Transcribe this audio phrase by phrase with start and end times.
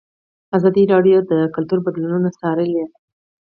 [0.57, 2.81] ازادي راډیو د کلتور بدلونونه څارلي.